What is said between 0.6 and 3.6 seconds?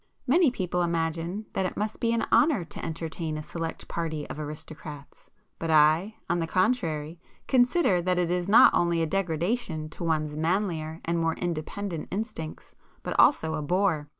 imagine that it must be an 'honour' to entertain a